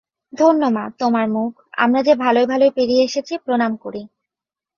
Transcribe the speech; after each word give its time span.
ধন্য 0.33 0.61
মা 0.67 0.83
তোমার 0.99 1.27
মুখ! 1.29 1.51
আমরা 1.77 1.99
যে 2.03 2.13
ভালয় 2.15 2.47
ভালয় 2.47 2.71
পেরিয়ে 2.71 3.03
এসেছি, 3.03 3.33
প্রণাম 3.45 3.71
করি। 3.77 4.01